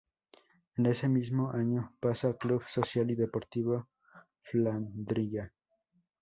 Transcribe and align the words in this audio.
En 0.77 0.87
ese 0.87 1.07
mismo 1.07 1.51
año 1.51 1.95
pasa 1.99 2.29
a 2.29 2.33
Club 2.35 2.63
Social 2.67 3.11
y 3.11 3.15
Deportivo 3.15 3.87
Flandria. 4.41 5.53